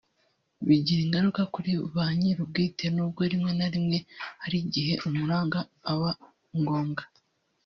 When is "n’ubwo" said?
2.95-3.21